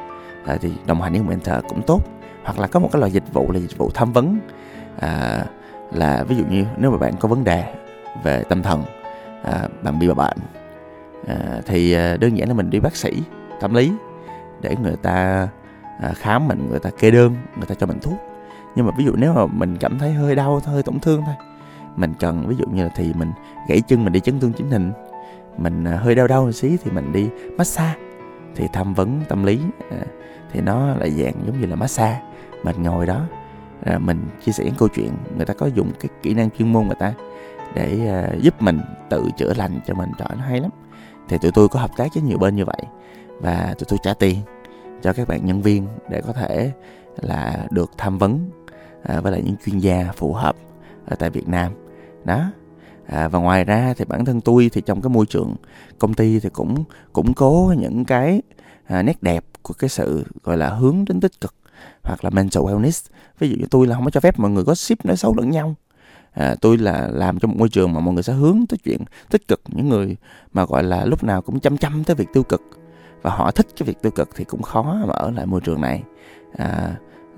À, 0.45 0.57
thì 0.61 0.71
đồng 0.85 1.01
hành 1.01 1.13
với 1.13 1.21
mentor 1.21 1.55
cũng 1.69 1.81
tốt. 1.87 2.01
Hoặc 2.43 2.59
là 2.59 2.67
có 2.67 2.79
một 2.79 2.89
cái 2.91 2.99
loại 2.99 3.11
dịch 3.11 3.33
vụ 3.33 3.51
là 3.51 3.59
dịch 3.59 3.77
vụ 3.77 3.89
tham 3.93 4.13
vấn 4.13 4.39
à, 5.00 5.43
là 5.91 6.24
ví 6.24 6.36
dụ 6.36 6.43
như 6.50 6.65
nếu 6.77 6.91
mà 6.91 6.98
bạn 6.98 7.13
có 7.19 7.27
vấn 7.27 7.43
đề 7.43 7.74
về 8.24 8.43
tâm 8.50 8.63
thần 8.63 8.83
à, 9.43 9.67
bạn 9.81 10.00
bị 10.00 10.07
bà 10.07 10.13
bạn 10.13 10.38
à, 11.27 11.62
thì 11.65 11.93
à, 11.93 12.17
đơn 12.17 12.38
giản 12.38 12.48
là 12.48 12.53
mình 12.53 12.69
đi 12.69 12.79
bác 12.79 12.95
sĩ 12.95 13.24
tâm 13.60 13.74
lý 13.74 13.91
để 14.62 14.75
người 14.83 14.95
ta 14.95 15.48
à, 16.01 16.13
khám 16.15 16.48
mình 16.48 16.67
người 16.69 16.79
ta 16.79 16.89
kê 17.00 17.12
đơn 17.12 17.36
người 17.57 17.65
ta 17.65 17.75
cho 17.75 17.88
mình 17.88 18.00
thuốc. 18.00 18.17
Nhưng 18.75 18.86
mà 18.86 18.91
ví 18.98 19.05
dụ 19.05 19.13
nếu 19.15 19.33
mà 19.33 19.45
mình 19.45 19.77
cảm 19.77 20.00
thấy 20.00 20.13
hơi 20.13 20.36
đau 20.36 20.62
hơi 20.65 20.83
tổn 20.83 21.00
thương 21.00 21.24
thôi 21.25 21.36
mình 21.95 22.13
cần 22.19 22.48
ví 22.48 22.55
dụ 22.55 22.65
như 22.65 22.83
là 22.83 22.89
thì 22.95 23.13
mình 23.13 23.31
gãy 23.67 23.81
chân 23.81 24.03
mình 24.03 24.13
đi 24.13 24.19
chấn 24.19 24.39
thương 24.39 24.53
chỉnh 24.53 24.71
hình 24.71 24.91
mình 25.57 25.83
à, 25.83 25.98
hơi 25.98 26.15
đau 26.15 26.27
đau 26.27 26.45
một 26.45 26.51
xí 26.51 26.77
thì 26.83 26.91
mình 26.91 27.12
đi 27.12 27.29
massage 27.57 28.00
thì 28.55 28.67
tham 28.74 28.93
vấn 28.93 29.21
tâm 29.29 29.43
lý 29.43 29.60
à, 29.91 29.98
thì 30.51 30.62
nó 30.62 30.88
là 30.88 31.07
dạng 31.07 31.33
giống 31.45 31.62
như 31.62 31.67
là 31.67 31.75
massage 31.75 32.21
mình 32.63 32.83
ngồi 32.83 33.05
đó 33.05 33.21
à, 33.85 34.00
mình 34.00 34.25
chia 34.45 34.51
sẻ 34.51 34.63
những 34.63 34.75
câu 34.77 34.88
chuyện 34.88 35.11
người 35.38 35.45
ta 35.45 35.53
có 35.53 35.65
dùng 35.65 35.91
cái 36.00 36.09
kỹ 36.21 36.33
năng 36.33 36.50
chuyên 36.50 36.73
môn 36.73 36.85
người 36.85 36.95
ta 37.00 37.13
để 37.75 38.07
à, 38.07 38.29
giúp 38.41 38.61
mình 38.61 38.79
tự 39.09 39.29
chữa 39.38 39.53
lành 39.53 39.79
cho 39.88 39.93
mình 39.93 40.09
trời 40.17 40.29
nó 40.38 40.43
hay 40.43 40.59
lắm. 40.59 40.71
Thì 41.29 41.38
tụi 41.41 41.51
tôi 41.51 41.69
có 41.69 41.79
hợp 41.79 41.91
tác 41.97 42.07
với 42.13 42.23
nhiều 42.23 42.38
bên 42.38 42.55
như 42.55 42.65
vậy 42.65 42.81
và 43.39 43.75
tụi 43.77 43.85
tôi 43.89 44.00
trả 44.03 44.13
tiền 44.13 44.38
cho 45.01 45.13
các 45.13 45.27
bạn 45.27 45.45
nhân 45.45 45.61
viên 45.61 45.88
để 46.09 46.21
có 46.21 46.33
thể 46.33 46.71
là 47.21 47.67
được 47.71 47.91
tham 47.97 48.17
vấn 48.17 48.50
à, 49.03 49.21
với 49.21 49.31
lại 49.31 49.41
những 49.45 49.55
chuyên 49.65 49.79
gia 49.79 50.11
phù 50.15 50.33
hợp 50.33 50.55
ở 51.05 51.15
tại 51.15 51.29
Việt 51.29 51.47
Nam. 51.47 51.71
Đó. 52.23 52.43
À, 53.05 53.27
và 53.27 53.39
ngoài 53.39 53.63
ra 53.63 53.93
thì 53.97 54.05
bản 54.05 54.25
thân 54.25 54.41
tôi 54.41 54.69
thì 54.73 54.81
trong 54.81 55.01
cái 55.01 55.09
môi 55.09 55.25
trường 55.25 55.55
công 56.00 56.13
ty 56.13 56.39
thì 56.39 56.50
cũng 56.50 56.83
củng 57.13 57.33
cố 57.33 57.73
những 57.77 58.05
cái 58.05 58.41
à, 58.85 59.03
nét 59.03 59.23
đẹp 59.23 59.45
của 59.61 59.73
cái 59.73 59.89
sự 59.89 60.25
gọi 60.43 60.57
là 60.57 60.69
hướng 60.69 61.05
đến 61.05 61.19
tích 61.19 61.41
cực 61.41 61.53
hoặc 62.03 62.23
là 62.23 62.29
mental 62.29 62.63
wellness. 62.63 63.09
Ví 63.39 63.50
dụ 63.50 63.55
như 63.59 63.65
tôi 63.71 63.88
là 63.88 63.95
không 63.95 64.05
có 64.05 64.11
cho 64.11 64.19
phép 64.19 64.39
mọi 64.39 64.51
người 64.51 64.63
có 64.63 64.75
ship 64.75 65.05
nói 65.05 65.17
xấu 65.17 65.35
lẫn 65.38 65.50
nhau. 65.50 65.75
À, 66.31 66.55
tôi 66.61 66.77
là 66.77 67.09
làm 67.13 67.39
trong 67.39 67.51
một 67.51 67.57
môi 67.59 67.69
trường 67.69 67.93
mà 67.93 68.00
mọi 68.00 68.13
người 68.13 68.23
sẽ 68.23 68.33
hướng 68.33 68.59
tới 68.69 68.77
chuyện 68.83 69.00
tích 69.29 69.47
cực. 69.47 69.61
Những 69.67 69.89
người 69.89 70.17
mà 70.53 70.65
gọi 70.65 70.83
là 70.83 71.05
lúc 71.05 71.23
nào 71.23 71.41
cũng 71.41 71.59
chăm 71.59 71.77
chăm 71.77 72.03
tới 72.03 72.15
việc 72.15 72.27
tiêu 72.33 72.43
cực 72.43 72.61
và 73.21 73.29
họ 73.29 73.51
thích 73.51 73.67
cái 73.77 73.88
việc 73.88 74.01
tiêu 74.01 74.11
cực 74.11 74.29
thì 74.35 74.43
cũng 74.43 74.61
khó 74.61 74.83
mà 75.07 75.13
ở 75.13 75.31
lại 75.31 75.45
môi 75.45 75.61
trường 75.61 75.81
này. 75.81 76.03
À, 76.57 76.95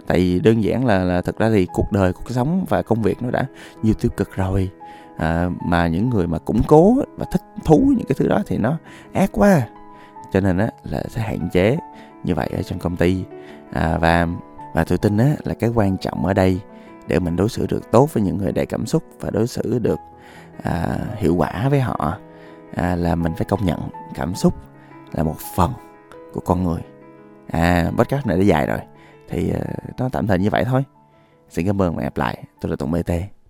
tại 0.07 0.17
vì 0.17 0.39
đơn 0.39 0.63
giản 0.63 0.85
là, 0.85 1.03
là 1.03 1.21
thật 1.21 1.37
ra 1.37 1.49
thì 1.49 1.67
cuộc 1.73 1.91
đời 1.91 2.13
cuộc 2.13 2.29
sống 2.29 2.65
và 2.69 2.81
công 2.81 3.01
việc 3.01 3.21
nó 3.21 3.31
đã 3.31 3.45
nhiều 3.83 3.93
tiêu 3.93 4.11
cực 4.17 4.35
rồi. 4.35 4.69
À, 5.17 5.49
mà 5.65 5.87
những 5.87 6.09
người 6.09 6.27
mà 6.27 6.37
củng 6.37 6.61
cố 6.67 6.95
và 7.17 7.25
thích 7.31 7.41
thú 7.65 7.93
những 7.97 8.07
cái 8.07 8.15
thứ 8.17 8.27
đó 8.27 8.43
thì 8.47 8.57
nó 8.57 8.77
ác 9.13 9.29
quá. 9.31 9.61
Cho 10.33 10.39
nên 10.39 10.57
á 10.57 10.69
là 10.83 11.03
sẽ 11.09 11.21
hạn 11.21 11.49
chế 11.53 11.77
như 12.23 12.35
vậy 12.35 12.49
ở 12.57 12.63
trong 12.63 12.79
công 12.79 12.95
ty. 12.95 13.23
À, 13.71 13.97
và 13.97 14.27
và 14.73 14.83
tôi 14.83 14.97
tin 14.97 15.17
á 15.17 15.35
là 15.43 15.53
cái 15.53 15.69
quan 15.69 15.97
trọng 15.97 16.25
ở 16.25 16.33
đây 16.33 16.59
để 17.07 17.19
mình 17.19 17.35
đối 17.35 17.49
xử 17.49 17.67
được 17.67 17.91
tốt 17.91 18.13
với 18.13 18.23
những 18.23 18.37
người 18.37 18.51
đầy 18.51 18.65
cảm 18.65 18.85
xúc 18.85 19.03
và 19.19 19.29
đối 19.29 19.47
xử 19.47 19.79
được 19.79 19.99
à, 20.63 20.97
hiệu 21.15 21.35
quả 21.35 21.69
với 21.69 21.79
họ 21.79 22.17
à, 22.75 22.95
là 22.95 23.15
mình 23.15 23.33
phải 23.37 23.45
công 23.45 23.65
nhận 23.65 23.79
cảm 24.15 24.35
xúc 24.35 24.53
là 25.13 25.23
một 25.23 25.37
phần 25.55 25.71
của 26.33 26.41
con 26.45 26.63
người. 26.63 26.81
À 27.47 27.91
podcast 27.97 28.25
này 28.27 28.37
đã 28.37 28.43
dài 28.43 28.67
rồi 28.67 28.79
thì 29.29 29.49
à, 29.49 29.61
nó 29.97 30.09
tạm 30.11 30.27
thời 30.27 30.39
như 30.39 30.49
vậy 30.49 30.63
thôi. 30.63 30.83
Xin 31.49 31.65
cảm 31.65 31.81
ơn 31.81 31.95
và 31.95 32.01
hẹn 32.01 32.05
gặp 32.05 32.17
lại. 32.17 32.43
Tôi 32.61 32.69
là 32.69 32.75
tùng 32.75 32.91
bt 32.91 33.42